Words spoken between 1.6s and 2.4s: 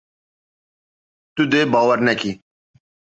bawer nekî.